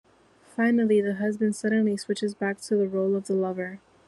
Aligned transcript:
Finally, 0.55 0.99
the 0.99 1.13
husband 1.17 1.55
suddenly 1.55 1.95
switches 1.95 2.33
back 2.33 2.59
to 2.59 2.75
the 2.75 2.87
role 2.87 3.15
of 3.15 3.27
the 3.27 3.35
lover. 3.35 3.79